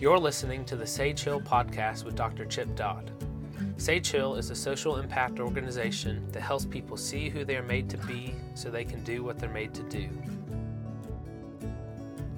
[0.00, 2.44] You're listening to the Sage Hill podcast with Dr.
[2.44, 3.10] Chip Dodd.
[3.78, 7.90] Sage Hill is a social impact organization that helps people see who they are made
[7.90, 10.08] to be so they can do what they're made to do.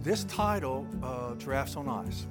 [0.02, 2.26] This title, uh, Giraffes on Ice,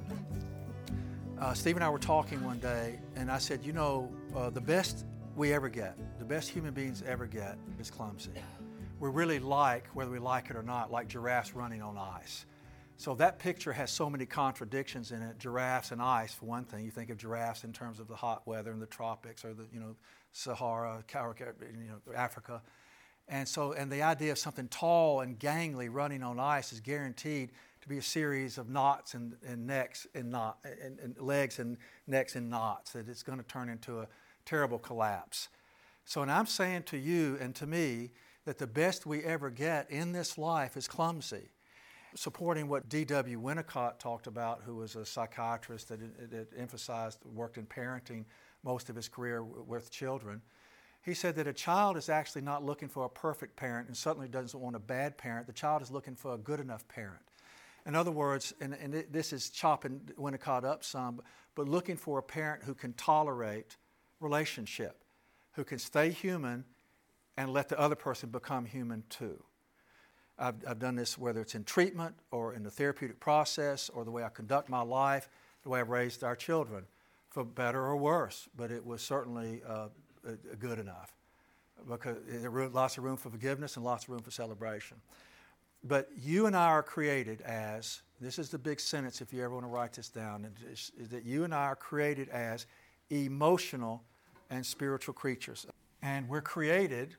[1.38, 4.60] uh, Steve and I were talking one day, and I said, You know, uh, the
[4.60, 5.06] best
[5.40, 8.30] we ever get, the best human beings ever get, is clumsy.
[8.98, 12.44] We're really like, whether we like it or not, like giraffes running on ice.
[12.98, 15.38] So that picture has so many contradictions in it.
[15.38, 16.84] Giraffes and ice, for one thing.
[16.84, 19.64] You think of giraffes in terms of the hot weather in the tropics or the
[19.72, 19.96] you know
[20.32, 22.60] Sahara, you know Africa,
[23.26, 27.52] and so and the idea of something tall and gangly running on ice is guaranteed
[27.80, 31.78] to be a series of knots and, and necks and knot and, and legs and
[32.06, 32.92] necks and knots.
[32.92, 34.08] That it's going to turn into a
[34.44, 35.48] terrible collapse.
[36.04, 38.10] So, and I'm saying to you and to me
[38.44, 41.50] that the best we ever get in this life is clumsy
[42.14, 43.40] supporting what D.W.
[43.40, 48.24] Winnicott talked about, who was a psychiatrist that, that emphasized, worked in parenting
[48.64, 50.42] most of his career with children.
[51.02, 54.28] He said that a child is actually not looking for a perfect parent and certainly
[54.28, 55.46] doesn't want a bad parent.
[55.46, 57.22] The child is looking for a good enough parent.
[57.86, 61.22] In other words, and, and this is chopping Winnicott up some,
[61.54, 63.76] but looking for a parent who can tolerate
[64.20, 65.02] relationship,
[65.52, 66.64] who can stay human
[67.36, 69.42] and let the other person become human too.
[70.38, 74.10] I've, I've done this whether it's in treatment or in the therapeutic process or the
[74.10, 75.28] way I conduct my life,
[75.62, 76.84] the way I've raised our children,
[77.28, 78.48] for better or worse.
[78.56, 79.88] But it was certainly uh,
[80.58, 81.12] good enough
[81.88, 84.96] because there was lots of room for forgiveness and lots of room for celebration.
[85.82, 89.54] But you and I are created as this is the big sentence if you ever
[89.54, 92.66] want to write this down is that you and I are created as
[93.08, 94.04] emotional
[94.50, 95.66] and spiritual creatures.
[96.02, 97.14] And we're created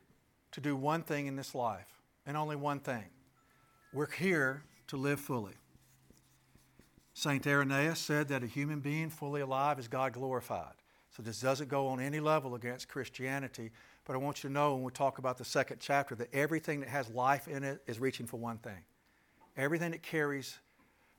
[0.52, 1.88] to do one thing in this life
[2.26, 3.04] and only one thing
[3.92, 5.52] we're here to live fully.
[7.14, 7.46] St.
[7.46, 10.72] Irenaeus said that a human being fully alive is God glorified.
[11.14, 13.70] So this doesn't go on any level against Christianity,
[14.06, 16.80] but I want you to know when we talk about the second chapter that everything
[16.80, 18.84] that has life in it is reaching for one thing.
[19.58, 20.58] Everything that carries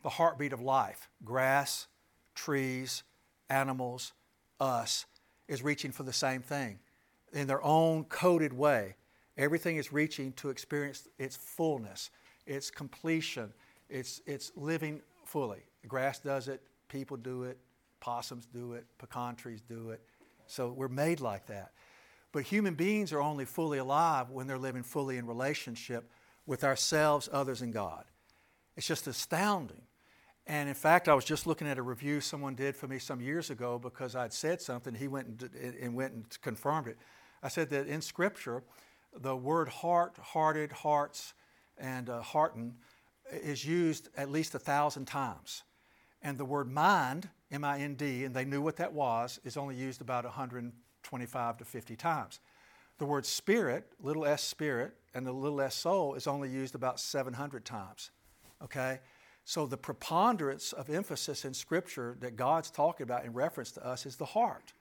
[0.02, 1.86] the heartbeat of life, grass,
[2.34, 3.04] trees,
[3.50, 4.14] animals,
[4.60, 5.06] us,
[5.48, 6.80] is reaching for the same thing
[7.34, 8.96] in their own coded way.
[9.38, 12.12] Everything is reaching to experience its fullness,
[12.46, 13.52] its completion,
[13.90, 15.64] its, its living fully.
[15.88, 17.58] Grass does it, people do it,
[18.00, 20.02] possums do it, pecan trees do it.
[20.46, 21.72] So we're made like that.
[22.32, 26.10] But human beings are only fully alive when they're living fully in relationship
[26.46, 28.06] with ourselves, others, and God.
[28.76, 29.82] It's just astounding.
[30.46, 33.22] And in fact, I was just looking at a review someone did for me some
[33.22, 34.94] years ago because I'd said something.
[34.94, 36.98] He went and, and went and confirmed it.
[37.42, 38.64] I said that in Scripture,
[39.16, 41.34] the word heart, hearted, hearts,
[41.78, 42.76] and uh, hearten
[43.32, 45.64] is used at least a thousand times.
[46.22, 49.58] And the word mind, M I N D, and they knew what that was, is
[49.58, 52.40] only used about 125 to 50 times.
[52.98, 57.00] The word spirit, little s spirit, and the little s soul is only used about
[57.00, 58.12] 700 times.
[58.64, 59.00] Okay?
[59.46, 64.06] So the preponderance of emphasis in Scripture that God's talking about in reference to us
[64.06, 64.74] is the heart.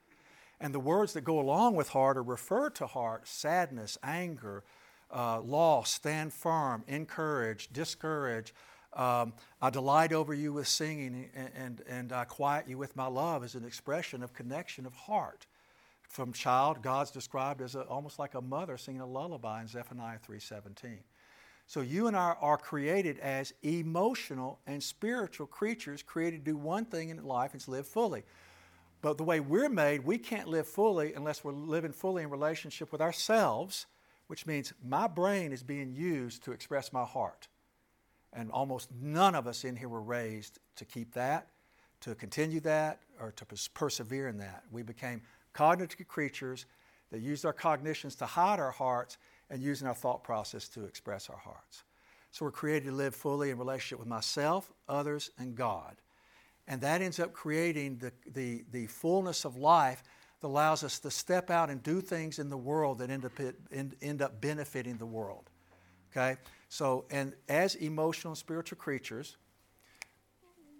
[0.61, 4.63] And the words that go along with heart or refer to heart sadness, anger,
[5.13, 8.55] uh, loss, stand firm, encourage, discourage.
[8.93, 13.07] Um, I delight over you with singing and, and, and I quiet you with my
[13.07, 15.47] love is an expression of connection of heart.
[16.09, 20.19] From child, God's described as a, almost like a mother singing a lullaby in Zephaniah
[20.19, 20.99] 3.17.
[21.67, 26.85] So you and I are created as emotional and spiritual creatures created to do one
[26.85, 28.25] thing in life and to live fully.
[29.01, 32.93] But the way we're made, we can't live fully unless we're living fully in relationship
[32.93, 33.87] with ourselves,
[34.29, 37.49] which means my brain is being used to express my heart.
[38.33, 41.49] And almost none of us in here were raised to keep that,
[42.01, 43.45] to continue that, or to
[43.75, 44.63] persevere in that.
[44.71, 46.67] We became cognitive creatures
[47.11, 49.19] that used our cognitions to hide our hearts
[49.53, 51.85] and using our thought process to express our hearts.
[52.31, 55.97] So we're created to live fully in relationship with myself, others, and God.
[56.67, 60.03] And that ends up creating the, the, the fullness of life
[60.41, 63.33] that allows us to step out and do things in the world that end up,
[63.71, 65.51] end up benefiting the world.
[66.11, 66.39] Okay?
[66.71, 69.37] So, and as emotional and spiritual creatures,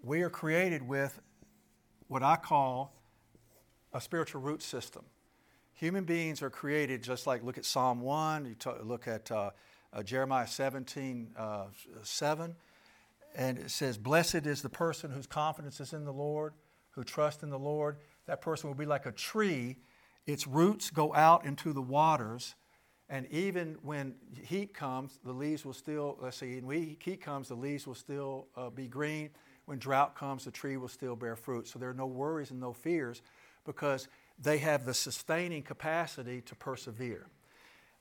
[0.03, 1.21] we are created with
[2.07, 2.95] what I call
[3.93, 5.05] a spiritual root system.
[5.75, 9.51] Human beings are created just like look at Psalm 1, you talk, look at uh,
[9.91, 11.65] uh, Jeremiah 17 uh,
[12.01, 12.55] 7
[13.35, 16.53] and it says, Blessed is the person whose confidence is in the Lord,
[16.91, 17.97] who trusts in the Lord.
[18.27, 19.77] That person will be like a tree
[20.25, 22.55] its roots go out into the waters,
[23.09, 27.55] and even when heat comes, the leaves will still, let's see, when heat comes, the
[27.55, 29.29] leaves will still uh, be green.
[29.65, 31.67] When drought comes, the tree will still bear fruit.
[31.67, 33.21] So there are no worries and no fears
[33.65, 34.07] because
[34.43, 37.27] they have the sustaining capacity to persevere.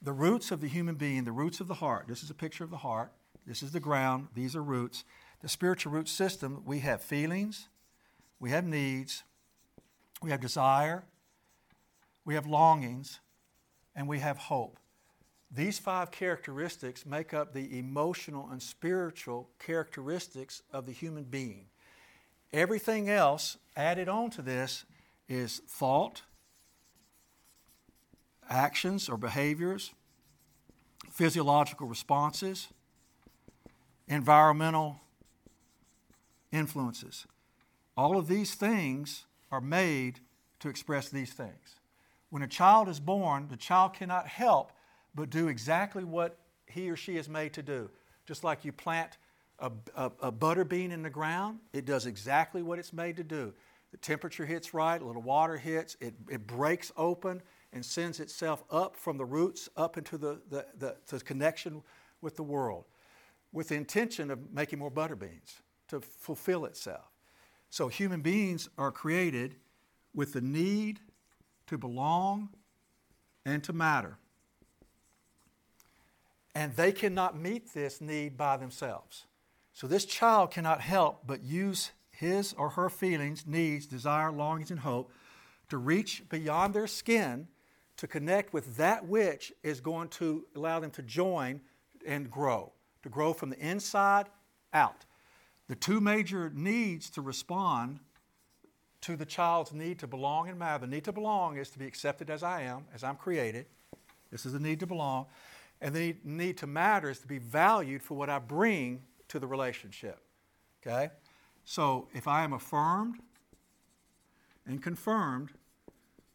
[0.02, 2.64] The roots of the human being, the roots of the heart, this is a picture
[2.64, 3.12] of the heart,
[3.46, 5.04] this is the ground, these are roots.
[5.40, 7.68] The spiritual root system, we have feelings,
[8.38, 9.22] we have needs,
[10.20, 11.04] we have desire,
[12.24, 13.20] we have longings,
[13.94, 14.78] and we have hope.
[15.50, 21.66] These five characteristics make up the emotional and spiritual characteristics of the human being.
[22.52, 24.84] Everything else added on to this
[25.28, 26.22] is thought,
[28.52, 29.92] actions or behaviors,
[31.10, 32.68] physiological responses,
[34.06, 35.00] environmental
[36.52, 37.26] influences.
[37.96, 40.20] All of these things are made
[40.60, 41.80] to express these things.
[42.30, 44.72] When a child is born, the child cannot help
[45.14, 47.90] but do exactly what he or she is made to do.
[48.26, 49.18] Just like you plant
[49.58, 53.24] a, a, a, butter bean in the ground, it does exactly what it's made to
[53.24, 53.52] do.
[53.90, 58.64] The temperature hits right, a little water hits, it, it breaks open and sends itself
[58.70, 61.82] up from the roots up into the, the, the, the connection
[62.20, 62.84] with the world
[63.52, 67.10] with the intention of making more butter beans to fulfill itself.
[67.70, 69.56] So human beings are created
[70.14, 71.00] with the need
[71.66, 72.50] to belong
[73.44, 74.18] and to matter.
[76.54, 79.24] And they cannot meet this need by themselves.
[79.72, 84.80] So this child cannot help but use his or her feelings, needs, desire, longings, and
[84.80, 85.10] hope
[85.70, 87.48] to reach beyond their skin
[87.96, 91.60] to connect with that which is going to allow them to join
[92.06, 92.72] and grow,
[93.02, 94.26] to grow from the inside
[94.72, 95.04] out.
[95.68, 98.00] The two major needs to respond
[99.02, 100.86] to the child's need to belong and matter.
[100.86, 103.66] The need to belong is to be accepted as I am, as I'm created.
[104.30, 105.26] This is the need to belong.
[105.80, 109.46] And the need to matter is to be valued for what I bring to the
[109.46, 110.20] relationship.
[110.80, 111.10] Okay?
[111.64, 113.16] So if I am affirmed
[114.66, 115.50] and confirmed,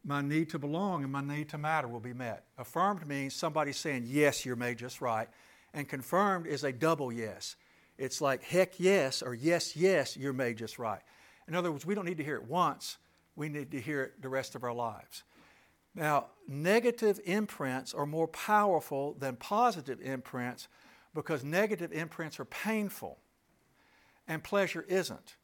[0.07, 2.45] my need to belong and my need to matter will be met.
[2.57, 5.27] Affirmed means somebody saying, Yes, you're made just right.
[5.73, 7.57] And confirmed is a double yes.
[7.97, 11.01] It's like, heck yes, or yes, yes, you're made just right.
[11.47, 12.97] In other words, we don't need to hear it once,
[13.35, 15.23] we need to hear it the rest of our lives.
[15.93, 20.69] Now, negative imprints are more powerful than positive imprints
[21.13, 23.17] because negative imprints are painful
[24.27, 25.35] and pleasure isn't.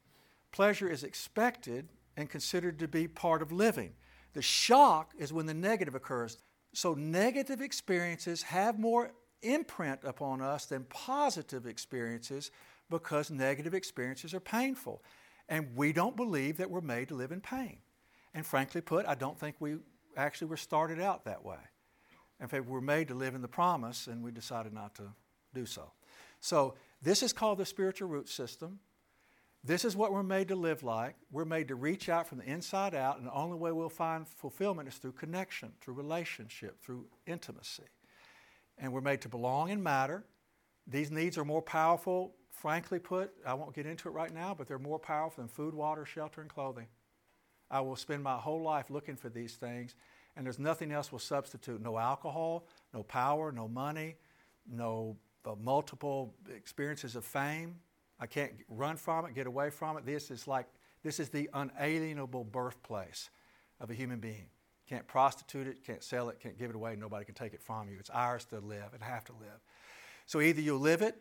[0.51, 3.94] Pleasure is expected and considered to be part of living.
[4.34, 6.38] The shock is when the negative occurs.
[6.74, 12.52] So, negative experiences have more imprint upon us than positive experiences
[12.90, 15.04] because negative experiences are painful.
[15.50, 17.78] And we don't believe that we're made to live in pain.
[18.34, 19.76] And frankly put, I don't think we
[20.18, 21.58] actually were started out that way.
[22.40, 25.04] In fact, we're made to live in the promise, and we decided not to
[25.54, 25.92] do so.
[26.40, 28.80] So, this is called the spiritual root system.
[29.65, 31.15] This is what we're made to live like.
[31.31, 34.27] We're made to reach out from the inside out, and the only way we'll find
[34.27, 37.83] fulfillment is through connection, through relationship, through intimacy.
[38.77, 40.25] And we're made to belong and matter.
[40.86, 43.31] These needs are more powerful, frankly put.
[43.45, 46.42] I won't get into it right now, but they're more powerful than food, water, shelter,
[46.42, 46.88] and clothing.
[47.71, 49.95] I will spend my whole life looking for these things,
[50.36, 51.81] and there's nothing else will substitute.
[51.81, 54.17] No alcohol, no power, no money,
[54.70, 55.15] no
[55.46, 57.75] uh, multiple experiences of fame.
[58.20, 60.05] I can't run from it, get away from it.
[60.05, 60.67] This is like
[61.03, 63.29] this is the unalienable birthplace
[63.79, 64.48] of a human being.
[64.88, 66.96] Can't prostitute it, can't sell it, can't give it away.
[66.96, 67.98] Nobody can take it from you.
[68.00, 69.60] It's ours to live and have to live.
[70.25, 71.17] So either you'll live it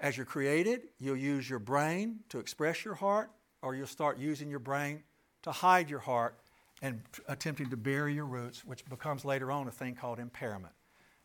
[0.00, 3.30] as you're created, you'll use your brain to express your heart,
[3.62, 5.02] or you'll start using your brain
[5.42, 6.38] to hide your heart
[6.82, 10.74] and attempting to bury your roots, which becomes later on a thing called impairment.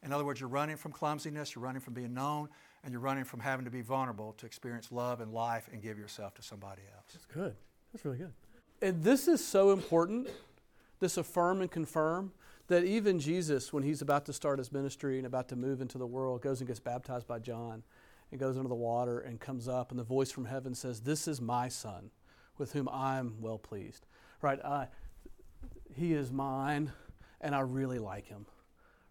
[0.04, 2.48] In other words, you're running from clumsiness, you're running from being known,
[2.84, 5.98] and you're running from having to be vulnerable to experience love and life and give
[5.98, 7.14] yourself to somebody else.
[7.14, 7.56] That's good.
[7.94, 8.34] That's really good.
[8.82, 10.30] And this is so important,
[11.00, 12.32] this affirm and confirm,
[12.68, 15.98] that even Jesus, when he's about to start his ministry and about to move into
[15.98, 17.84] the world, goes and gets baptized by John
[18.32, 21.28] and goes into the water and comes up, and the voice from heaven says, This
[21.28, 22.12] is my son
[22.58, 24.06] with whom I'm well pleased
[24.42, 24.60] right?
[24.64, 24.86] Uh,
[25.96, 26.92] he is mine,
[27.40, 28.46] and I really like him,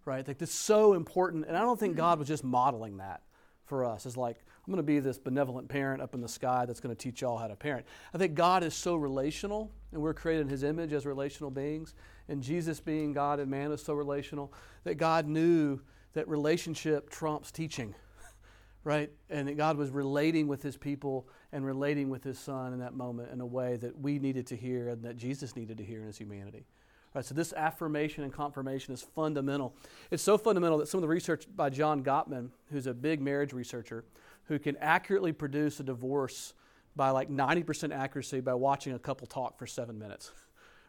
[0.05, 0.27] right?
[0.27, 3.23] Like this is so important, and I don't think God was just modeling that
[3.71, 4.05] for us.
[4.05, 4.37] is like
[4.67, 7.23] I'm going to be this benevolent parent up in the sky that's going to teach
[7.23, 7.87] y'all how to parent.
[8.13, 11.95] I think God is so relational, and we're created in His image as relational beings.
[12.29, 14.53] And Jesus, being God and man, is so relational
[14.85, 15.81] that God knew
[16.13, 17.95] that relationship trumps teaching
[18.85, 19.11] right?
[19.29, 22.95] And that God was relating with his people and relating with his son in that
[22.95, 26.01] moment in a way that we needed to hear and that Jesus needed to hear
[26.01, 26.67] in his humanity,
[27.13, 29.75] Right, so this affirmation and confirmation is fundamental.
[30.13, 33.53] It's so fundamental that some of the research by John Gottman, who's a big marriage
[33.53, 34.05] researcher,
[34.45, 36.55] who can accurately produce a divorce
[36.95, 40.31] by like 90% accuracy by watching a couple talk for seven minutes.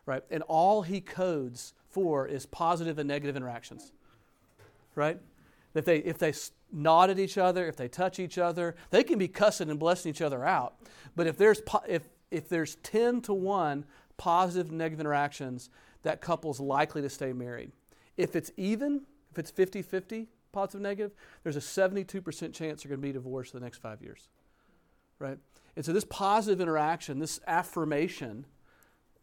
[0.06, 0.24] Right?
[0.30, 3.92] And all he codes for is positive and negative interactions.
[4.94, 5.20] Right?
[5.74, 6.34] If they, if they
[6.72, 10.10] nod at each other, if they touch each other, they can be cussing and blessing
[10.10, 10.76] each other out.
[11.16, 13.86] But if there's, if, if there's 10 to 1
[14.18, 15.70] positive and negative interactions,
[16.04, 17.72] that couple's likely to stay married.
[18.18, 21.12] If it's even, if it's 50 50 positive negative,
[21.44, 24.28] there's a 72% chance they're going to be divorced in the next five years.
[25.20, 25.38] Right?
[25.76, 28.46] And so this positive interaction, this affirmation,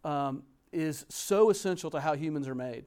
[0.04, 0.42] um,
[0.72, 2.86] is so essential to how humans are made.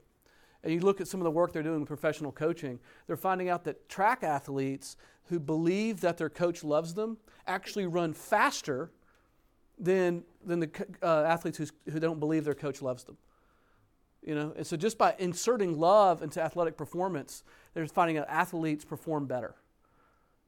[0.64, 3.50] And you look at some of the work they're doing with professional coaching, they're finding
[3.50, 4.96] out that track athletes
[5.26, 7.18] who believe that their coach loves them
[7.48, 8.92] actually run faster
[9.80, 13.18] than, than the uh, athletes who don't believe their coach loves them.
[14.24, 18.86] You know, and so just by inserting love into athletic performance, they're finding out athletes
[18.86, 19.56] perform better.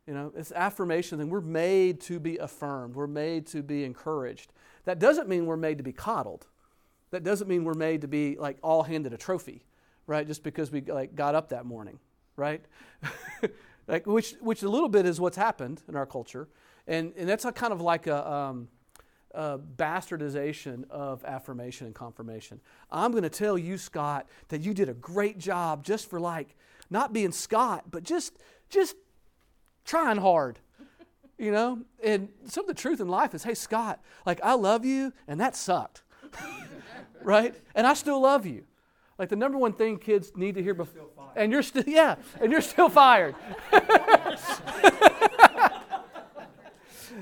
[0.08, 2.96] You know, it's affirmation, and we're made to be affirmed.
[2.96, 4.52] We're made to be encouraged.
[4.86, 6.48] That doesn't mean we're made to be coddled.
[7.12, 9.64] That doesn't mean we're made to be like all handed a trophy,
[10.06, 10.28] right?
[10.28, 12.00] Just because we like got up that morning,
[12.36, 12.64] right?
[13.88, 16.50] like which which a little bit is what's happened in our culture,
[16.86, 18.30] and and that's a kind of like a.
[18.30, 18.68] Um,
[19.34, 22.60] uh, bastardization of affirmation and confirmation.
[22.92, 26.56] I'm going to tell you, Scott, that you did a great job just for like
[26.90, 28.38] not being Scott, but just
[28.70, 28.96] just
[29.86, 30.60] trying hard.
[31.38, 31.80] You know?
[32.04, 35.40] And some of the truth in life is, hey, Scott, like I love you, and
[35.42, 36.04] that sucked.
[37.24, 37.56] right?
[37.76, 38.64] And I still love you.
[39.18, 41.08] Like the number one thing kids need to hear before.
[41.36, 43.36] And you're still, yeah, and you're still fired.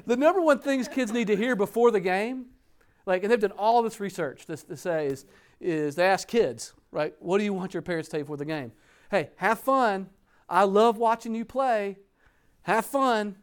[0.05, 2.48] the number one things kids need to hear before the game,
[3.05, 5.25] like, and they've done all this research to, to say is,
[5.60, 8.45] is they ask kids, right, what do you want your parents to you before the
[8.45, 8.71] game?
[9.10, 10.10] Hey, have fun.
[10.48, 11.98] I love watching you play.
[12.63, 13.38] Have fun.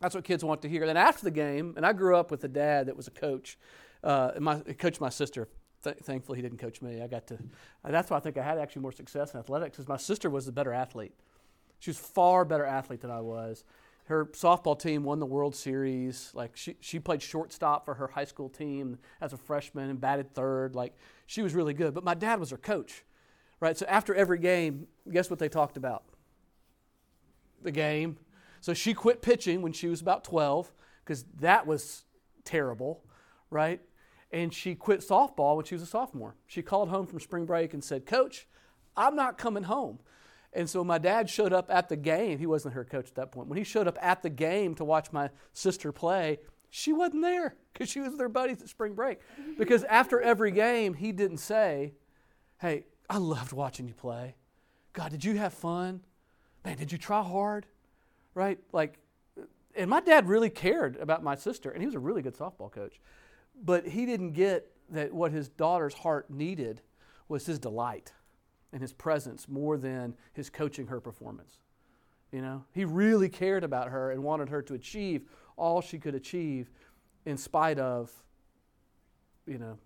[0.00, 0.86] That's what kids want to hear.
[0.86, 3.58] Then after the game, and I grew up with a dad that was a coach,
[4.02, 5.48] uh, my coached my sister.
[5.82, 7.00] Th- thankfully, he didn't coach me.
[7.00, 7.38] I got to.
[7.82, 10.46] That's why I think I had actually more success in athletics, because my sister was
[10.46, 11.14] the better athlete.
[11.78, 13.64] She was far better athlete than I was
[14.06, 16.30] her softball team won the World Series.
[16.34, 20.34] Like she, she played shortstop for her high school team as a freshman and batted
[20.34, 20.74] third.
[20.74, 20.94] Like
[21.26, 21.94] she was really good.
[21.94, 23.04] But my dad was her coach,
[23.60, 23.76] right?
[23.76, 26.04] So after every game, guess what they talked about?
[27.62, 28.18] The game.
[28.60, 30.70] So she quit pitching when she was about 12
[31.02, 32.04] because that was
[32.44, 33.04] terrible,
[33.50, 33.80] right?
[34.30, 36.34] And she quit softball when she was a sophomore.
[36.46, 38.46] She called home from spring break and said, Coach,
[38.96, 39.98] I'm not coming home.
[40.54, 42.38] And so my dad showed up at the game.
[42.38, 43.48] He wasn't her coach at that point.
[43.48, 46.38] When he showed up at the game to watch my sister play,
[46.70, 49.18] she wasn't there because she was with her buddies at spring break.
[49.58, 51.94] Because after every game, he didn't say,
[52.60, 54.36] Hey, I loved watching you play.
[54.92, 56.00] God, did you have fun?
[56.64, 57.66] Man, did you try hard?
[58.34, 58.58] Right?
[58.72, 58.98] Like,
[59.76, 62.70] and my dad really cared about my sister, and he was a really good softball
[62.70, 63.00] coach.
[63.60, 66.80] But he didn't get that what his daughter's heart needed
[67.28, 68.12] was his delight
[68.74, 71.58] and his presence more than his coaching her performance.
[72.32, 75.22] You know, he really cared about her and wanted her to achieve
[75.56, 76.68] all she could achieve
[77.24, 78.12] in spite of,
[79.46, 79.78] you know,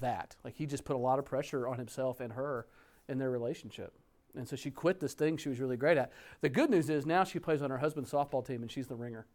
[0.00, 0.36] that.
[0.44, 2.66] Like he just put a lot of pressure on himself and her
[3.08, 3.94] in their relationship.
[4.36, 6.12] And so she quit this thing she was really great at.
[6.42, 8.94] The good news is now she plays on her husband's softball team and she's the
[8.94, 9.26] ringer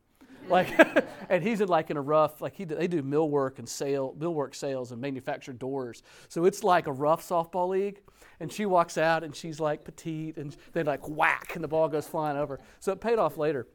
[0.49, 0.69] like,
[1.29, 4.55] and he's in like in a rough, like he they do millwork and sale, millwork
[4.55, 6.03] sales and manufacture doors.
[6.27, 8.01] So it's like a rough softball league.
[8.39, 11.87] And she walks out and she's like petite and then like whack and the ball
[11.87, 12.59] goes flying over.
[12.79, 13.67] So it paid off later.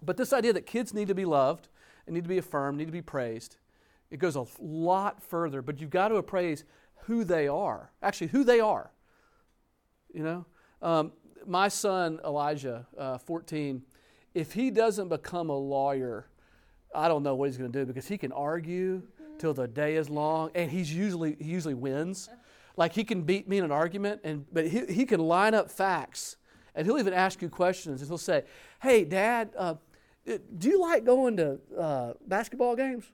[0.00, 1.68] But this idea that kids need to be loved
[2.06, 3.56] and need to be affirmed, need to be praised,
[4.10, 5.62] it goes a lot further.
[5.62, 6.64] But you've got to appraise
[7.06, 7.90] who they are.
[8.02, 8.92] Actually, who they are.
[10.12, 10.46] You know,
[10.80, 11.12] um,
[11.46, 13.82] my son Elijah, uh, 14
[14.34, 16.26] if he doesn't become a lawyer,
[16.94, 19.02] I don't know what he's going to do because he can argue
[19.38, 22.28] till the day is long, and he's usually he usually wins.
[22.76, 25.70] Like he can beat me in an argument, and but he, he can line up
[25.70, 26.36] facts,
[26.74, 28.44] and he'll even ask you questions, and he'll say,
[28.82, 29.74] "Hey, Dad, uh,
[30.26, 33.04] do you like going to uh, basketball games?"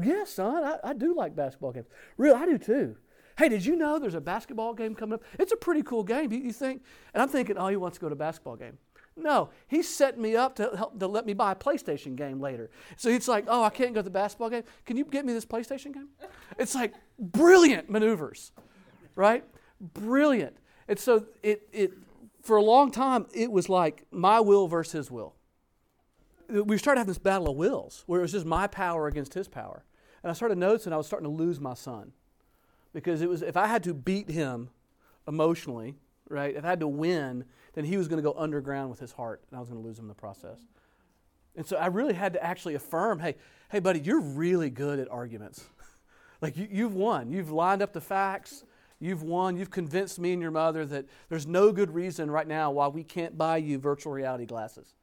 [0.00, 1.86] Yes, son, I, I do like basketball games.
[2.16, 2.96] Really, I do too.
[3.36, 5.22] Hey, did you know there's a basketball game coming up?
[5.38, 6.32] It's a pretty cool game.
[6.32, 6.82] You, you think?
[7.14, 8.78] And I'm thinking, oh, he wants to go to a basketball game.
[9.20, 12.70] No, he's setting me up to help to let me buy a PlayStation game later.
[12.96, 14.64] So it's like, oh, I can't go to the basketball game.
[14.86, 16.08] Can you get me this PlayStation game?
[16.58, 18.52] It's like brilliant maneuvers,
[19.14, 19.44] right?
[19.80, 20.56] Brilliant.
[20.88, 21.92] And so it it
[22.42, 25.34] for a long time it was like my will versus his will.
[26.48, 29.46] We started having this battle of wills where it was just my power against his
[29.46, 29.84] power.
[30.22, 32.12] And I started noticing I was starting to lose my son
[32.92, 34.70] because it was if I had to beat him
[35.28, 35.94] emotionally,
[36.30, 36.54] right?
[36.56, 37.44] If I had to win,
[37.74, 39.86] then he was going to go underground with his heart, and I was going to
[39.86, 40.58] lose him in the process.
[41.56, 43.36] And so I really had to actually affirm, hey,
[43.70, 45.64] hey, buddy, you're really good at arguments.
[46.40, 47.30] like you, you've won.
[47.30, 48.64] You've lined up the facts.
[49.00, 49.56] You've won.
[49.56, 53.02] You've convinced me and your mother that there's no good reason right now why we
[53.02, 54.94] can't buy you virtual reality glasses.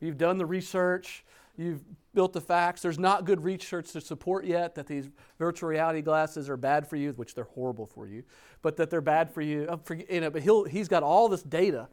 [0.00, 1.24] You've done the research.
[1.58, 1.82] You've
[2.14, 2.82] built the facts.
[2.82, 5.10] There's not good research to support yet that these
[5.40, 8.22] virtual reality glasses are bad for you, which they're horrible for you,
[8.62, 9.66] but that they're bad for you.
[9.68, 11.88] Uh, for, you know, but he'll, he's got all this data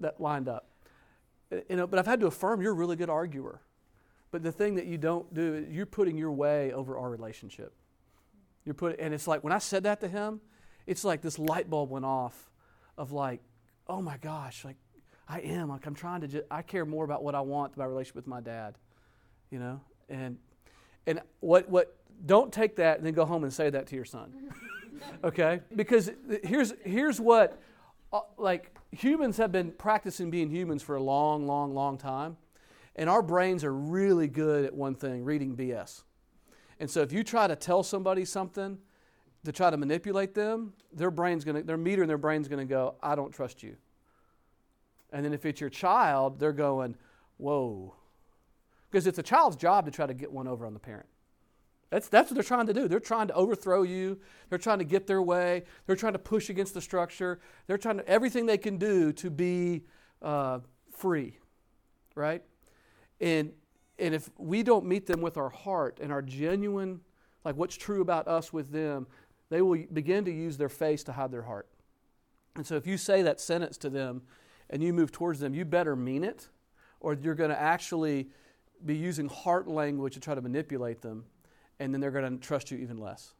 [0.00, 0.68] that lined up.
[1.52, 3.60] Uh, you know, but I've had to affirm you're a really good arguer.
[4.32, 7.72] But the thing that you don't do, you're putting your way over our relationship.
[8.64, 10.40] You're putting, and it's like when I said that to him,
[10.84, 12.50] it's like this light bulb went off
[12.98, 13.40] of like,
[13.86, 14.76] oh my gosh, like
[15.28, 17.84] I am like I'm trying to just I care more about what I want my
[17.84, 18.74] relationship with my dad
[19.50, 19.80] you know?
[20.08, 20.38] And
[21.06, 24.04] and what what don't take that and then go home and say that to your
[24.04, 24.32] son
[25.24, 25.60] okay?
[25.74, 26.10] Because
[26.42, 27.60] here's here's what
[28.12, 32.36] uh, like humans have been practicing being humans for a long long long time
[32.94, 36.02] and our brains are really good at one thing reading bs
[36.78, 38.78] and so if you try to tell somebody something
[39.44, 42.66] to try to manipulate them their brain's going to their meter in their brain's going
[42.66, 43.76] to go i don't trust you.
[45.12, 46.96] And then if it's your child they're going
[47.38, 47.94] whoa
[48.90, 51.06] because it's a child's job to try to get one over on the parent.
[51.90, 52.88] That's, that's what they're trying to do.
[52.88, 54.18] They're trying to overthrow you.
[54.48, 55.62] They're trying to get their way.
[55.86, 57.38] They're trying to push against the structure.
[57.66, 59.84] They're trying to, everything they can do to be
[60.20, 61.38] uh, free,
[62.14, 62.42] right?
[63.20, 63.52] And,
[63.98, 67.00] and if we don't meet them with our heart and our genuine,
[67.44, 69.06] like what's true about us with them,
[69.48, 71.68] they will begin to use their face to hide their heart.
[72.56, 74.22] And so if you say that sentence to them
[74.70, 76.48] and you move towards them, you better mean it,
[76.98, 78.28] or you're going to actually
[78.84, 81.24] be using heart language to try to manipulate them,
[81.78, 83.32] and then they're going to trust you even less,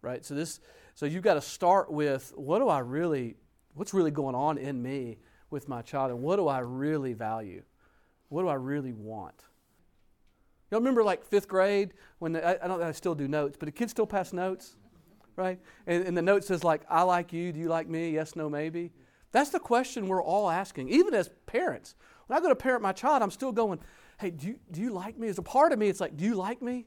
[0.00, 0.24] right?
[0.24, 0.60] So this,
[0.94, 3.36] so you've got to start with what do I really,
[3.74, 5.18] what's really going on in me
[5.50, 7.62] with my child, and what do I really value?
[8.28, 9.44] What do I really want?
[10.70, 13.66] Y'all remember like fifth grade when the, I, I, don't I still do notes, but
[13.66, 14.76] the kids still pass notes,
[15.36, 15.58] right?
[15.86, 17.52] And, and the note says like, "I like you.
[17.52, 18.10] Do you like me?
[18.10, 18.90] Yes, no, maybe."
[19.32, 21.94] That's the question we're all asking, even as parents.
[22.26, 23.80] When I go to parent my child, I'm still going,
[24.22, 25.28] hey, do you, do you like me?
[25.28, 26.86] As a part of me, it's like, do you like me?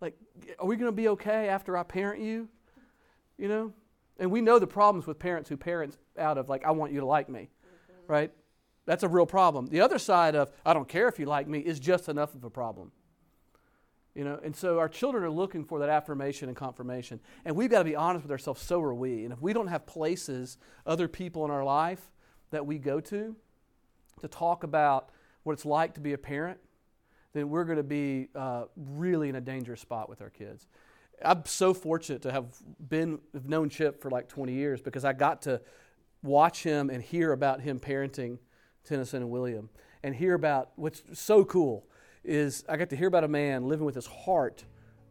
[0.00, 0.14] Like,
[0.58, 2.48] are we going to be okay after I parent you?
[3.36, 3.72] You know?
[4.18, 7.00] And we know the problems with parents who parent out of, like, I want you
[7.00, 8.12] to like me, mm-hmm.
[8.12, 8.32] right?
[8.86, 9.66] That's a real problem.
[9.66, 12.44] The other side of, I don't care if you like me, is just enough of
[12.44, 12.92] a problem.
[14.14, 17.20] You know, and so our children are looking for that affirmation and confirmation.
[17.44, 19.24] And we've got to be honest with ourselves, so are we.
[19.24, 22.10] And if we don't have places, other people in our life
[22.50, 23.36] that we go to
[24.20, 25.10] to talk about
[25.42, 26.58] what it's like to be a parent,
[27.32, 30.66] then we're going to be uh, really in a dangerous spot with our kids.
[31.24, 32.46] I'm so fortunate to have
[32.88, 35.60] been have known Chip for like 20 years because I got to
[36.22, 38.38] watch him and hear about him parenting
[38.84, 39.68] Tennyson and William
[40.02, 41.86] and hear about what's so cool
[42.24, 44.64] is I got to hear about a man living with his heart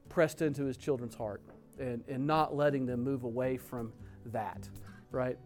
[0.09, 1.41] pressed into his children's heart
[1.79, 3.93] and, and not letting them move away from
[4.27, 4.67] that,
[5.11, 5.37] right?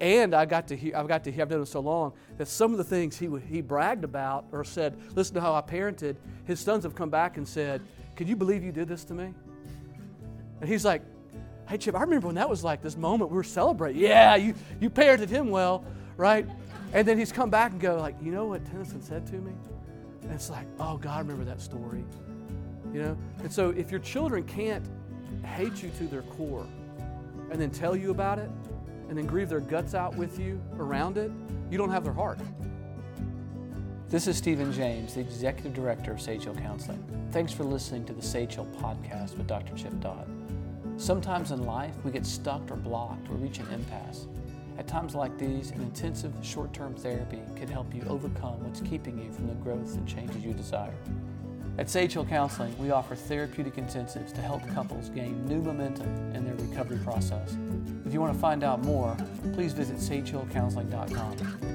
[0.00, 2.48] And I got to hear, I've got to hear, I've done it so long, that
[2.48, 6.16] some of the things he, he bragged about or said, listen to how I parented,
[6.44, 7.82] his sons have come back and said,
[8.16, 9.32] Can you believe you did this to me?
[10.60, 11.02] And he's like,
[11.68, 14.02] Hey, Chip, I remember when that was like this moment we were celebrating.
[14.02, 15.84] Yeah, you, you parented him well,
[16.16, 16.46] right?
[16.92, 19.52] And then he's come back and go, like, you know what Tennyson said to me?
[20.22, 22.04] And it's like, oh, God, I remember that story.
[22.92, 23.18] You know?
[23.38, 24.84] And so if your children can't
[25.44, 26.66] hate you to their core
[27.50, 28.50] and then tell you about it,
[29.12, 31.30] and then grieve their guts out with you around it,
[31.70, 32.38] you don't have their heart.
[34.08, 37.04] This is Stephen James, the Executive Director of Sage Hill Counseling.
[37.30, 39.76] Thanks for listening to the Sage Hill podcast with Dr.
[39.76, 40.26] Chip Dodd.
[40.96, 44.28] Sometimes in life, we get stuck or blocked or reach an impasse.
[44.78, 49.18] At times like these, an intensive short term therapy can help you overcome what's keeping
[49.18, 50.94] you from the growth and changes you desire.
[51.78, 56.44] At Sage Hill Counseling, we offer therapeutic intensives to help couples gain new momentum in
[56.44, 57.56] their recovery process.
[58.04, 59.16] If you want to find out more,
[59.54, 61.71] please visit sagehillcounseling.com.